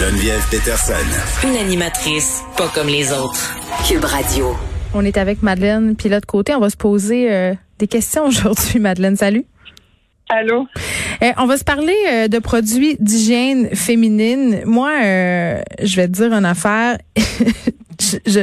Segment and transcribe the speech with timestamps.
[0.00, 0.94] Geneviève Peterson.
[1.46, 3.54] Une animatrice pas comme les autres.
[3.86, 4.56] Cube Radio.
[4.94, 8.24] On est avec Madeleine, puis là de côté, on va se poser euh, des questions
[8.24, 9.16] aujourd'hui, Madeleine.
[9.16, 9.44] Salut.
[10.30, 10.66] Allô?
[11.22, 14.62] Euh, on va se parler euh, de produits d'hygiène féminine.
[14.64, 16.96] Moi, euh, je vais te dire une affaire.
[18.26, 18.40] je,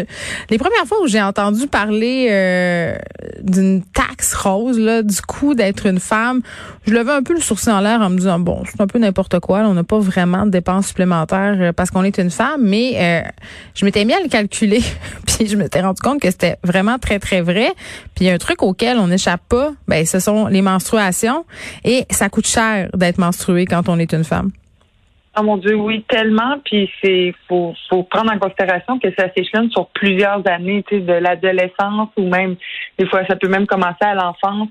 [0.50, 2.98] les premières fois où j'ai entendu parler euh,
[3.42, 6.42] d'une taxe rose, là, du coût d'être une femme,
[6.86, 9.00] je levais un peu le sourcil en l'air en me disant bon, c'est un peu
[9.00, 9.62] n'importe quoi.
[9.62, 12.94] là, on n'a pas vraiment de dépenses supplémentaires euh, parce qu'on est une femme, mais
[12.96, 13.30] euh,
[13.76, 14.82] je m'étais mis à le calculer,
[15.26, 17.74] puis je m'étais rendu compte que c'était vraiment très très vrai.
[18.16, 21.46] Puis un truc auquel on n'échappe pas, ben ce sont les menstruations
[21.84, 24.52] et ça coûte cher d'être menstruée quand on est une femme.
[25.40, 26.58] Oh mon Dieu, oui, tellement.
[26.66, 31.02] Puis c'est faut, faut prendre en considération que ça s'échelonne sur plusieurs années, tu sais,
[31.02, 32.56] de l'adolescence ou même
[32.98, 34.70] des fois ça peut même commencer à l'enfance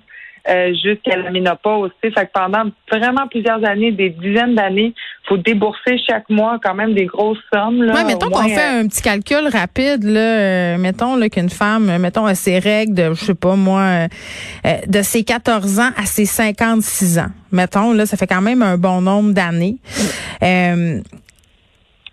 [0.48, 1.90] euh, jusqu'à la ménopause.
[2.02, 4.94] Tu sais, fait que pendant vraiment plusieurs années, des dizaines d'années,
[5.28, 7.82] faut débourser chaque mois quand même des grosses sommes.
[7.82, 11.50] Là, Ouais, mettons qu'on fait euh, un petit calcul rapide, là, euh, mettons là, qu'une
[11.50, 15.80] femme, euh, mettons, a ses règles de, je sais pas moi, euh, de ses 14
[15.80, 17.30] ans à ses 56 ans.
[17.52, 19.76] Mettons, là, ça fait quand même un bon nombre d'années.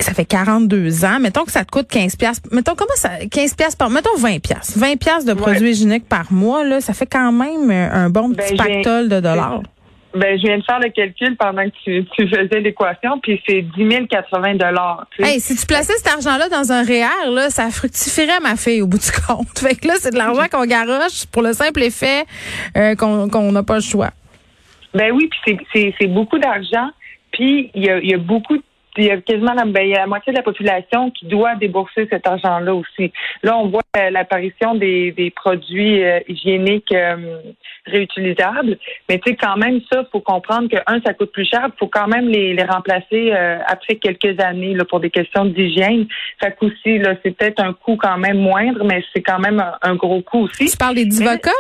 [0.04, 1.20] Euh, ça fait 42 ans.
[1.20, 2.42] Mettons que ça te coûte 15 pièces.
[2.52, 4.78] Mettons comment ça 15 pièces par mettons 20 pièces.
[4.78, 8.30] 20 pièces de produits hygiéniques par mois là, ça fait quand même euh, un bon
[8.30, 9.62] Ben, petit pactole de dollars.
[10.16, 13.64] Ben, je viens de faire le calcul pendant que tu, tu faisais l'équation, puis c'est
[13.64, 15.08] 10 080 dollars.
[15.18, 18.88] Hey, si tu plaçais cet argent-là dans un REER, là, ça fructifierait ma fille au
[18.88, 19.58] bout du compte.
[19.58, 22.26] Fait que là, c'est de l'argent qu'on garoche pour le simple effet
[22.78, 24.12] euh, qu'on n'a pas le choix.
[24.94, 26.90] Ben oui, puis c'est- beaucoup d'argent.
[27.32, 28.58] Puis il y a, y a beaucoup,
[28.98, 31.26] il y a quasiment la, ben, il y a la moitié de la population qui
[31.26, 33.12] doit débourser cet argent-là aussi.
[33.42, 37.38] Là, on voit euh, l'apparition des, des produits euh, hygiéniques euh,
[37.86, 38.78] réutilisables.
[39.10, 41.64] Mais tu sais, quand même, ça, faut comprendre que un, ça coûte plus cher.
[41.68, 45.46] Il faut quand même les, les remplacer euh, après quelques années là, pour des questions
[45.46, 46.08] d'hygiène.
[46.42, 49.74] Fait qu'aussi, là, c'est peut-être un coût quand même moindre, mais c'est quand même un,
[49.82, 50.66] un gros coût aussi.
[50.66, 51.54] Tu parles des Divacop?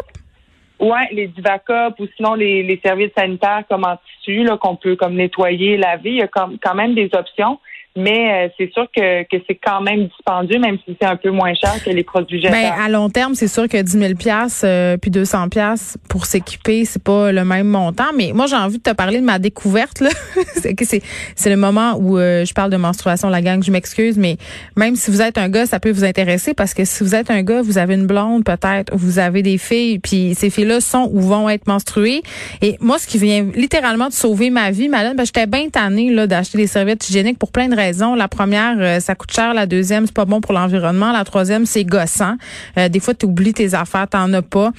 [0.80, 4.96] Ouais, les Divacop ou sinon les, les services sanitaires comme en tissu là qu'on peut
[4.96, 7.60] comme nettoyer, laver, il y a comme, quand même des options,
[7.96, 11.30] mais euh, c'est sûr que, que c'est quand même dispendieux même si c'est un peu
[11.30, 12.82] moins cher que les produits Ben, jetables.
[12.82, 16.86] à long terme, c'est sûr que 10 000 piastres, euh, puis 200 piastres pour s'équiper,
[16.86, 18.12] c'est pas le même montant.
[18.16, 20.00] Mais moi, j'ai envie de te parler de ma découverte.
[20.00, 20.10] là.
[20.56, 21.02] c'est que c'est
[21.36, 23.64] c'est le moment où euh, je parle de menstruation, la gang.
[23.64, 24.38] Je m'excuse, mais
[24.76, 27.30] même si vous êtes un gars, ça peut vous intéresser parce que si vous êtes
[27.30, 30.82] un gars, vous avez une blonde peut-être, ou vous avez des filles, puis ces filles-là
[30.82, 32.22] sont ou vont être menstruées.
[32.62, 36.12] Et moi, ce qui vient littéralement de sauver ma vie, Madeleine, ben, j'étais bien tannée
[36.12, 37.83] là d'acheter des serviettes hygiéniques pour plein de raisons.
[38.16, 39.54] La première, euh, ça coûte cher.
[39.54, 41.12] La deuxième, c'est pas bon pour l'environnement.
[41.12, 42.36] La troisième, c'est gossant.
[42.78, 44.72] Euh, des fois, tu oublies tes affaires, t'en as pas.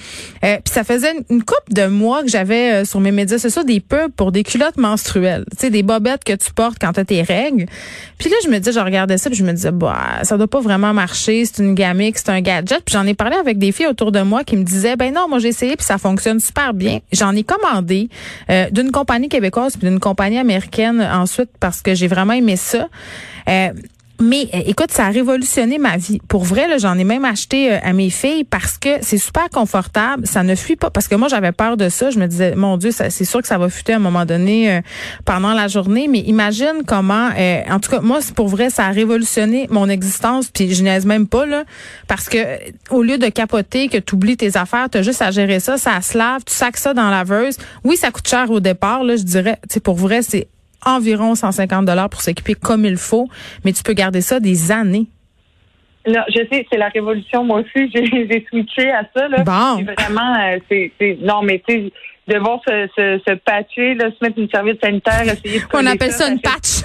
[0.43, 3.37] Euh, Puis ça faisait une, une couple de mois que j'avais euh, sur mes médias
[3.37, 5.45] sociaux des pubs pour des culottes menstruelles.
[5.51, 7.65] Tu sais, des bobettes que tu portes quand t'as tes règles.
[8.17, 10.47] Puis là, je me dis, je regardais ça, puis je me disais, bah, ça doit
[10.47, 11.45] pas vraiment marcher.
[11.45, 12.83] C'est une gamique, c'est un gadget.
[12.85, 15.27] Puis j'en ai parlé avec des filles autour de moi qui me disaient, ben non,
[15.27, 16.99] moi j'ai essayé, puis ça fonctionne super bien.
[17.11, 18.09] J'en ai commandé
[18.49, 22.87] euh, d'une compagnie québécoise puis d'une compagnie américaine ensuite parce que j'ai vraiment aimé ça.
[23.49, 23.69] Euh,
[24.19, 26.19] mais euh, écoute, ça a révolutionné ma vie.
[26.29, 30.25] Pour vrai, j'en ai même acheté euh, à mes filles parce que c'est super confortable.
[30.25, 30.89] Ça ne fuit pas.
[30.89, 32.11] Parce que moi, j'avais peur de ça.
[32.11, 34.71] Je me disais, mon Dieu, c'est sûr que ça va fuiter à un moment donné
[34.71, 34.81] euh,
[35.25, 36.07] pendant la journée.
[36.07, 40.47] Mais imagine comment, euh, en tout cas, moi, pour vrai, ça a révolutionné mon existence.
[40.47, 41.65] Puis je niaise même pas là,
[42.07, 42.37] parce que
[42.91, 45.77] au lieu de capoter, que tu oublies tes affaires, tu as juste à gérer ça.
[45.77, 47.57] Ça se lave, tu sacs ça dans la laveuse.
[47.83, 49.03] Oui, ça coûte cher au départ.
[49.03, 50.47] Là, je dirais, tu pour vrai, c'est
[50.85, 53.27] environ 150 dollars pour s'équiper comme il faut,
[53.63, 55.07] mais tu peux garder ça des années.
[56.07, 57.43] Non, je sais, c'est la révolution.
[57.43, 59.27] Moi aussi, j'ai switché à ça.
[59.27, 59.43] Là.
[59.43, 59.83] Bon.
[59.97, 61.91] Vraiment, euh, c'est non, mais tu sais,
[62.27, 66.11] devoir se, se, se patcher, là, se mettre une serviette sanitaire, essayer de On appelle
[66.11, 66.84] ça une fait- patch.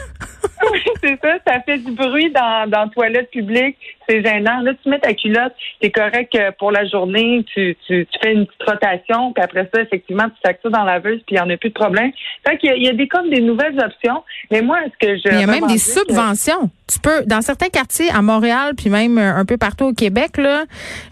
[1.02, 3.76] C'est ça, ça fait du bruit dans, dans la toilette publique,
[4.08, 4.61] c'est gênant.
[4.61, 8.32] Là, tu mets ta culotte, c'est correct euh, pour la journée, tu, tu, tu fais
[8.32, 11.38] une petite rotation, puis après ça, effectivement, tu sacs ça dans la laveuse, puis il
[11.38, 12.11] n'y en a plus de problème.
[12.47, 15.06] Fait qu'il y a, il y a des comme des nouvelles options, mais moi, ce
[15.06, 16.70] que je Il y a même des euh, subventions.
[16.91, 20.37] Tu peux, dans certains quartiers à Montréal, puis même euh, un peu partout au Québec,
[20.37, 20.64] là,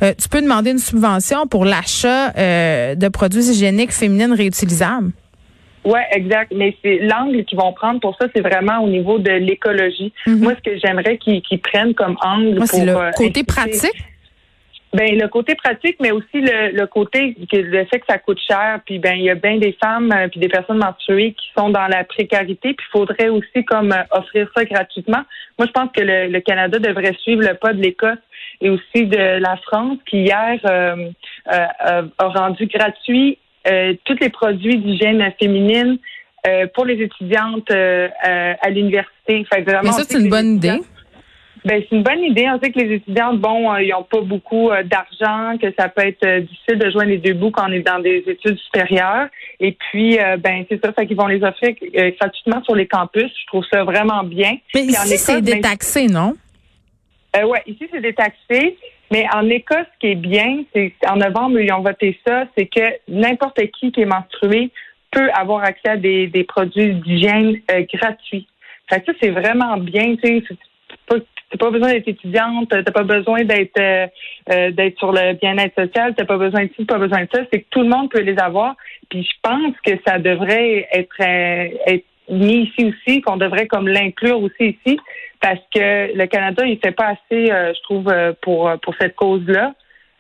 [0.03, 5.13] euh, tu peux demander une subvention pour l'achat euh, de produits hygiéniques féminines réutilisables.
[5.85, 6.53] Ouais, exact.
[6.55, 10.13] Mais c'est l'angle qu'ils vont prendre pour ça, c'est vraiment au niveau de l'écologie.
[10.27, 10.41] Mhm.
[10.41, 14.03] Moi, ce que j'aimerais qu'ils prennent comme angle Moi, pour le euh, côté inciter- pratique.
[14.95, 18.41] Ben le côté pratique, mais aussi le, le côté que le fait que ça coûte
[18.41, 18.81] cher.
[18.87, 21.69] Puis ben il y a bien des femmes euh, puis des personnes menstruées qui sont
[21.69, 22.73] dans la précarité.
[22.73, 25.25] Puis il faudrait aussi comme euh, offrir ça gratuitement.
[25.59, 28.17] Moi, je pense que le, le Canada devrait suivre le pas de l'Écosse
[28.63, 31.11] et aussi de la France, qui hier euh,
[31.53, 33.37] euh, a rendu gratuit
[33.71, 35.99] euh, tous les produits d'hygiène féminine
[36.47, 39.45] euh, pour les étudiantes euh, euh, à l'université.
[39.53, 40.79] Fait que vraiment, Mais ça, c'est une bonne idée.
[41.65, 42.47] ben, c'est une bonne idée.
[42.49, 46.41] On sait que les étudiantes, bon, ils n'ont pas beaucoup d'argent, que ça peut être
[46.43, 49.27] difficile de joindre les deux bouts quand on est dans des études supérieures.
[49.59, 51.75] Et puis, ben, c'est ça, fait qu'ils vont les offrir
[52.21, 53.31] gratuitement sur les campus.
[53.43, 54.53] Je trouve ça vraiment bien.
[54.75, 56.35] Mais Puis en ici, c'est ben, détaxé, non?
[57.37, 58.77] euh, ouais, ici c'est détaxé,
[59.11, 62.67] mais en Écosse, ce qui est bien, c'est en novembre ils ont voté ça, c'est
[62.67, 64.71] que n'importe qui qui est menstrué
[65.11, 68.47] peut avoir accès à des, des produits d'hygiène euh, gratuits.
[68.89, 70.57] Fait que ça c'est vraiment bien, tu sais,
[71.51, 74.07] c'est pas besoin d'être étudiante, t'as pas besoin d'être euh,
[74.53, 77.41] euh, sur le bien-être social, t'as pas besoin de ci, pas besoin de ça.
[77.51, 78.77] C'est que tout le monde peut les avoir.
[79.09, 83.89] Puis je pense que ça devrait être, euh, être mis ici aussi, qu'on devrait comme
[83.89, 84.99] l'inclure aussi ici,
[85.41, 89.15] parce que le Canada il fait pas assez, euh, je trouve, euh, pour pour cette
[89.15, 89.75] cause-là.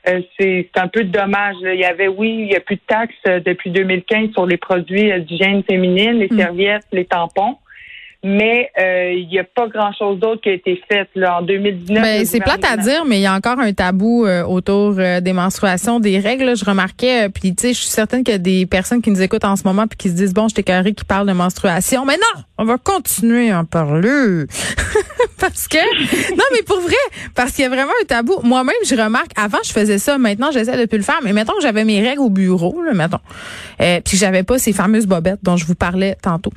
[0.09, 1.56] Euh, c'est c'est un peu dommage.
[1.62, 1.75] là.
[1.75, 4.56] Il y avait, oui, il y a plus de taxes euh, depuis 2015 sur les
[4.56, 6.38] produits euh, d'hygiène féminine, les Mm.
[6.38, 7.56] serviettes, les tampons.
[8.25, 12.03] Mais euh, il n'y a pas grand-chose d'autre qui a été fait là, en 2019.
[12.03, 15.20] Ben, c'est plate à dire, mais il y a encore un tabou euh, autour euh,
[15.20, 16.47] des menstruations, des règles.
[16.47, 16.55] là.
[16.56, 19.12] Je remarquais, euh, puis tu sais, je suis certaine qu'il y a des personnes qui
[19.12, 21.32] nous écoutent en ce moment puis qui se disent bon, j'étais carré qui parle de
[21.32, 24.47] menstruation, mais non, on va continuer à en parler
[25.38, 25.79] parce que
[26.35, 26.97] non, mais pour vrai,
[27.37, 28.41] parce qu'il y a vraiment un tabou.
[28.43, 29.31] Moi-même, je remarque.
[29.37, 30.19] Avant, je faisais ça.
[30.19, 31.21] Maintenant, j'essaie de plus le faire.
[31.23, 33.21] Mais mettons que j'avais mes règles au bureau, là, mettons,
[33.81, 36.53] euh, puis j'avais pas ces fameuses bobettes dont je vous parlais tantôt.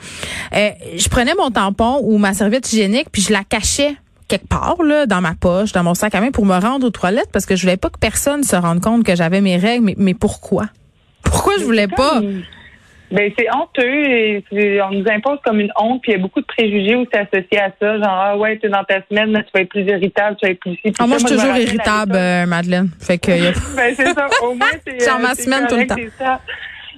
[0.56, 3.96] Euh, je prenais mon tampon ou ma serviette hygiénique puis je la cachais
[4.28, 6.92] quelque part là dans ma poche, dans mon sac à main pour me rendre aux
[6.92, 9.84] toilettes parce que je voulais pas que personne se rende compte que j'avais mes règles.
[9.84, 10.68] Mais, mais pourquoi?
[11.24, 12.22] Pourquoi je voulais pas?
[13.12, 13.84] Ben, c'est honteux.
[13.84, 16.02] Et on nous impose comme une honte.
[16.02, 17.98] Puis il y a beaucoup de préjugés aussi associés à ça.
[17.98, 20.60] Genre, ah ouais, t'es dans ta semaine, tu vas être plus irritable, tu vas être
[20.60, 20.94] plus ici.
[20.98, 22.90] Ah, moi, je suis toujours irritable, euh, Madeleine.
[23.00, 23.32] Fait que
[23.76, 24.28] Ben, c'est ça.
[24.44, 25.06] Au moins, c'est.
[25.06, 25.96] Genre ma c'est semaine tout le temps.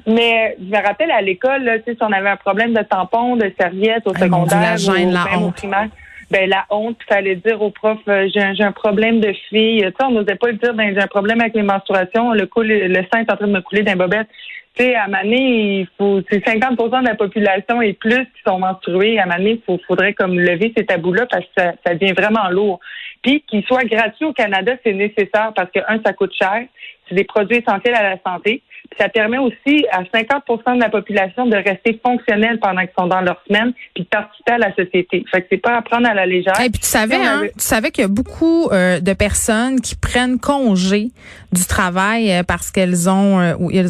[0.05, 4.05] Mais je me rappelle à l'école, si on avait un problème de tampon, de serviette
[4.05, 5.55] au secondaire, la gêne, ou la même au honte.
[5.55, 5.87] primaire,
[6.29, 9.81] ben la honte, il fallait dire au prof, euh, j'ai un, problème de fille.
[9.81, 12.47] Tu sais, on n'osait pas le dire, ben, j'ai un problème avec mes menstruations, le,
[12.47, 14.27] coule, le sein est en train de me couler d'un bobette.
[14.75, 18.57] Tu sais, à Mané, il faut, c'est 50 de la population et plus qui sont
[18.57, 19.19] menstrués.
[19.19, 22.79] À Mané, il faudrait comme lever ces tabous-là parce que ça, ça devient vraiment lourd.
[23.21, 26.63] Puis qu'il soit gratuit au Canada, c'est nécessaire parce que un, ça coûte cher.
[27.07, 28.63] C'est des produits essentiels à la santé.
[28.99, 33.21] Ça permet aussi à 50% de la population de rester fonctionnels pendant qu'ils sont dans
[33.21, 35.23] leur semaine puis de participer à la société.
[35.31, 36.59] Fait que c'est pas à prendre à la légère.
[36.59, 39.95] Et puis tu savais, hein, tu savais qu'il y a beaucoup euh, de personnes qui
[39.95, 41.07] prennent congé
[41.51, 43.87] du travail euh, parce qu'elles ont, euh, ou euh,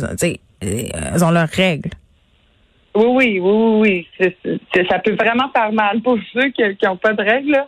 [0.62, 1.90] elles ont leurs règles.
[2.95, 7.13] Oui, oui, oui, oui, c'est- ça peut vraiment faire mal pour ceux qui n'ont pas
[7.13, 7.51] de règles.
[7.51, 7.68] là.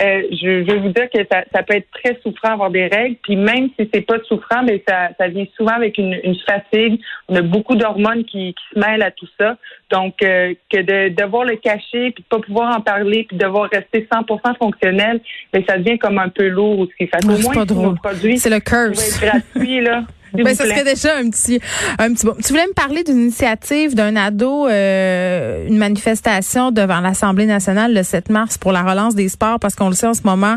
[0.00, 2.86] Euh, je, je vais vous dire que ça, ça peut être très souffrant avoir des
[2.86, 3.16] règles.
[3.22, 6.98] Puis même si c'est pas souffrant, mais ça, ça vient souvent avec une, une fatigue.
[7.28, 9.58] On a beaucoup d'hormones qui, qui se mêlent à tout ça.
[9.90, 13.68] Donc euh, que de devoir le cacher, puis de pas pouvoir en parler, puis devoir
[13.70, 15.20] rester 100% fonctionnel,
[15.52, 16.92] mais ça devient comme un peu lourd aussi.
[16.98, 17.96] Fait c'est moins, pas si nos drôle.
[17.96, 19.20] produits C'est le curse.
[19.22, 20.04] être gratuits, là.
[20.34, 21.60] Ben, ça serait déjà un petit,
[21.98, 22.34] un petit bon.
[22.44, 28.02] Tu voulais me parler d'une initiative d'un ado, euh, une manifestation devant l'Assemblée nationale le
[28.02, 30.56] 7 mars pour la relance des sports, parce qu'on le sait en ce moment,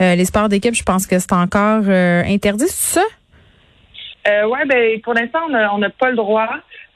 [0.00, 3.06] euh, les sports d'équipe, je pense que c'est encore euh, interdit, c'est ça?
[4.28, 6.48] Euh, ouais, ben pour l'instant, on n'a on n'a pas le droit.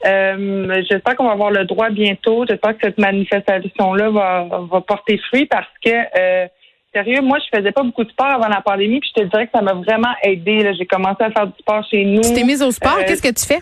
[0.05, 2.45] Euh, J'espère qu'on va avoir le droit bientôt.
[2.47, 6.47] J'espère que cette manifestation-là va, va porter fruit parce que euh,
[6.93, 9.45] sérieux, moi, je faisais pas beaucoup de sport avant la pandémie, puis je te dirais
[9.45, 10.73] que ça m'a vraiment aidé.
[10.77, 12.21] J'ai commencé à faire du sport chez nous.
[12.21, 13.61] Tu t'es mise au sport, Euh, qu'est-ce que tu fais?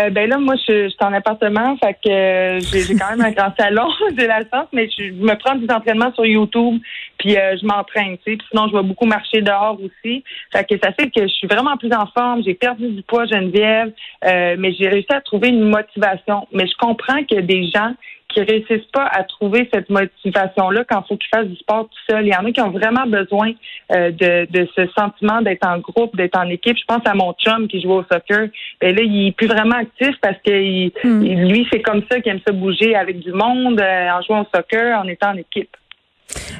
[0.00, 3.20] Euh, ben là, moi, je, je suis en appartement, fait que euh, j'ai quand même
[3.20, 3.88] un grand salon,
[4.18, 6.80] j'ai la chance, mais je, je me prends des entraînements sur YouTube,
[7.18, 8.36] puis euh, je m'entraîne, tu sais.
[8.36, 10.24] Puis sinon, je vais beaucoup marcher dehors aussi.
[10.52, 12.42] Fait que ça fait que je suis vraiment plus en forme.
[12.42, 16.48] J'ai perdu du poids, Geneviève, mais j'ai réussi à trouver une motivation.
[16.52, 17.94] Mais je comprends a des gens
[18.34, 22.00] qui réussissent pas à trouver cette motivation-là quand il faut qu'ils fassent du sport tout
[22.12, 22.26] seul.
[22.26, 23.52] Il y en a qui ont vraiment besoin
[23.92, 26.76] euh, de, de ce sentiment d'être en groupe, d'être en équipe.
[26.76, 28.48] Je pense à mon chum qui joue au soccer.
[28.80, 31.22] Ben là, il est plus vraiment actif parce que il- Hmm.
[31.22, 34.46] lui, c'est comme ça qu'il aime ça bouger avec du monde, euh, en jouant au
[34.54, 35.76] soccer, en étant en équipe.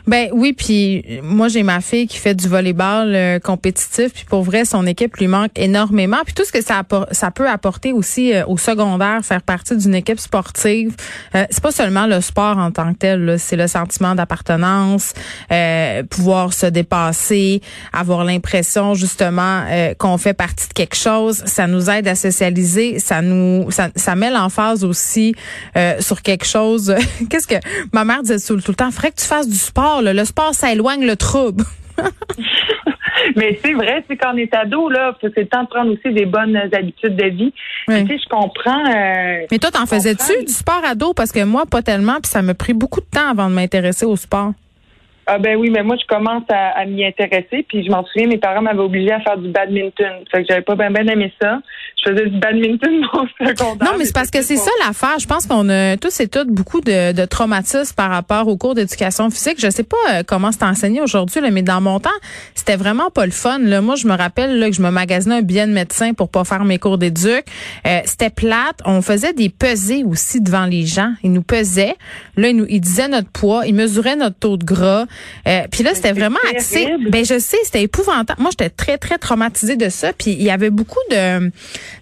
[0.06, 4.42] Ben oui, puis moi j'ai ma fille qui fait du volleyball euh, compétitif, puis pour
[4.42, 6.18] vrai son équipe lui manque énormément.
[6.26, 9.94] Puis tout ce que ça ça peut apporter aussi euh, au secondaire, faire partie d'une
[9.94, 10.94] équipe sportive,
[11.34, 15.14] euh, c'est pas seulement le sport en tant que tel, c'est le sentiment d'appartenance,
[16.11, 19.64] pouvoir se dépasser, avoir l'impression justement
[19.99, 21.42] qu'on fait partie de quelque chose.
[21.46, 25.34] Ça nous aide à socialiser, ça nous ça, ça met l'emphase aussi
[26.00, 26.94] sur quelque chose.
[27.30, 27.54] Qu'est-ce que
[27.92, 29.93] ma mère disait tout, le temps, faudrait que tu fasses du sport.
[30.02, 31.64] Le sport, ça éloigne le trouble.
[33.36, 36.12] Mais c'est vrai, c'est quand on est ado, là, c'est le temps de prendre aussi
[36.12, 37.52] des bonnes habitudes de vie.
[37.88, 38.84] Tu sais, je comprends.
[38.86, 41.14] Euh, Mais toi, t'en faisais-tu du sport ado?
[41.14, 44.04] Parce que moi, pas tellement, puis ça m'a pris beaucoup de temps avant de m'intéresser
[44.04, 44.52] au sport.
[45.26, 48.38] Ah ben oui, mais moi je commence à, m'y intéresser, puis je m'en souviens, mes
[48.38, 50.25] parents m'avaient obligé à faire du badminton.
[50.31, 51.61] Fait que j'avais pas bien ben aimé ça.
[52.04, 53.93] Je faisais du badminton mon secondaire.
[53.93, 55.19] Non, mais c'est parce que c'est ça l'affaire.
[55.19, 58.75] Je pense qu'on a tous et toutes beaucoup de, de traumatismes par rapport aux cours
[58.75, 59.59] d'éducation physique.
[59.59, 62.11] Je sais pas euh, comment c'est enseigné aujourd'hui, mais dans mon temps,
[62.54, 63.59] c'était vraiment pas le fun.
[63.61, 63.81] Là.
[63.81, 66.45] Moi, je me rappelle là, que je me magasinais un billet de médecin pour pas
[66.45, 67.45] faire mes cours d'éduc.
[67.87, 68.81] Euh, c'était plate.
[68.85, 71.12] On faisait des pesées aussi devant les gens.
[71.23, 71.97] Ils nous pesaient.
[72.37, 75.07] Là, ils nous ils disaient notre poids, ils mesuraient notre taux de gras.
[75.47, 76.88] Euh, puis là, c'était vraiment axé.
[77.11, 78.40] Ben je sais, c'était épouvantable.
[78.40, 80.12] Moi, j'étais très très traumatisée de ça.
[80.12, 81.50] Puis il y avait beaucoup de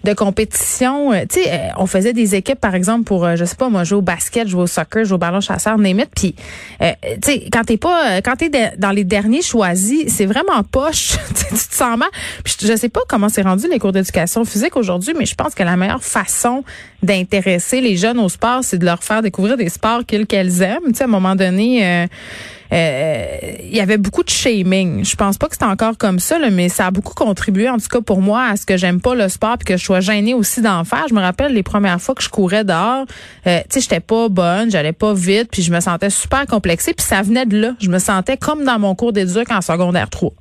[0.04, 1.12] de compétitions.
[1.12, 3.84] Euh, tu sais, euh, on faisait des équipes, par exemple, pour je sais pas, moi,
[3.84, 6.34] jouer au basket, jouer au soccer, jouer au ballon chasseur, name Puis
[6.80, 6.86] tu
[7.24, 11.12] sais, quand t'es pas, quand t'es dans les derniers choisis, c'est vraiment poche.
[11.34, 12.08] tu te sens mal.
[12.44, 15.54] Puis je sais pas comment c'est rendu les cours d'éducation physique aujourd'hui, mais je pense
[15.54, 16.64] que la meilleure façon
[17.02, 20.88] d'intéresser les jeunes au sport, c'est de leur faire découvrir des sports qu'ils qu'elles aiment.
[20.88, 21.86] Tu sais, à un moment donné.
[21.86, 22.06] Euh,
[22.72, 25.04] il y avait beaucoup de shaming.
[25.04, 27.88] Je pense pas que c'est encore comme ça, mais ça a beaucoup contribué, en tout
[27.90, 30.34] cas pour moi, à ce que j'aime pas le sport puis que je sois gênée
[30.34, 31.06] aussi d'en faire.
[31.08, 33.04] Je me rappelle les premières fois que je courais dehors,
[33.46, 36.94] euh, tu sais, j'étais pas bonne, j'allais pas vite, puis je me sentais super complexée,
[36.94, 37.74] puis ça venait de là.
[37.80, 40.32] Je me sentais comme dans mon cours d'éduc en secondaire 3.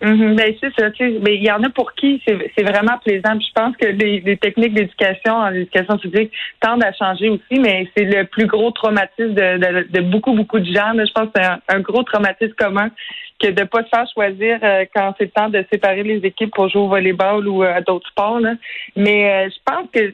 [0.00, 0.90] Mm Ben c'est ça.
[0.92, 3.38] Tu sais, mais il y en a pour qui c'est vraiment plaisant.
[3.40, 8.04] je pense que les, techniques d'éducation en éducation physique tendent à changer aussi, mais c'est
[8.04, 10.92] le plus gros traumatisme de, beaucoup beaucoup de gens.
[10.94, 12.90] Je pense que c'est un, gros traumatisme commun
[13.38, 16.50] que de pas se faire choisir euh, quand c'est le temps de séparer les équipes
[16.54, 18.40] pour jouer au volleyball ou euh, à d'autres sports.
[18.40, 18.54] Là.
[18.96, 20.12] Mais euh, je pense que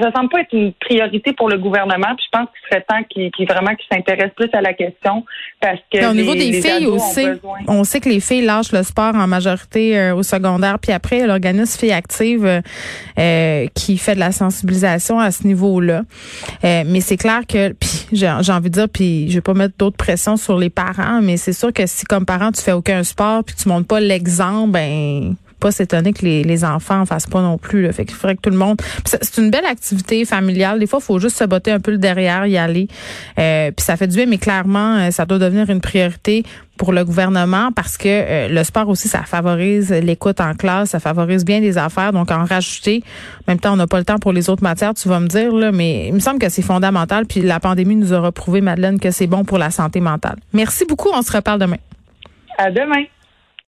[0.00, 2.14] ça semble pas être une priorité pour le gouvernement.
[2.16, 5.24] Puis je pense qu'il serait temps qu'il vraiment qu'il s'intéresse plus à la question
[5.60, 7.26] parce que au niveau des filles aussi,
[7.68, 10.78] on sait que les filles lâchent le sport en majorité au secondaire.
[10.78, 12.62] Puis après, l'organisme Filles Actives
[13.74, 16.02] qui fait de la sensibilisation à ce niveau-là.
[16.62, 19.96] mais c'est clair que puis j'ai envie de dire puis je vais pas mettre d'autres
[19.96, 23.44] pressions sur les parents, mais c'est sûr que si comme parent tu fais aucun sport
[23.44, 27.40] puis tu montres pas l'exemple, ben pas s'étonner que les, les enfants en fassent pas
[27.40, 27.82] non plus.
[27.82, 27.92] Là.
[27.92, 28.80] Fait qu'il faudrait que tout le monde.
[29.04, 30.78] C'est une belle activité familiale.
[30.78, 32.88] Des fois, il faut juste se botter un peu le derrière, y aller.
[33.38, 36.44] Euh, puis ça fait du bien, mais clairement, euh, ça doit devenir une priorité
[36.76, 41.00] pour le gouvernement parce que euh, le sport aussi, ça favorise l'écoute en classe, ça
[41.00, 42.12] favorise bien des affaires.
[42.12, 43.02] Donc, en rajouter,
[43.46, 45.28] en même temps, on n'a pas le temps pour les autres matières, tu vas me
[45.28, 47.24] dire, là, mais il me semble que c'est fondamental.
[47.24, 50.36] Puis la pandémie nous aura prouvé, Madeleine, que c'est bon pour la santé mentale.
[50.52, 51.08] Merci beaucoup.
[51.14, 51.78] On se reparle demain.
[52.58, 53.04] À demain.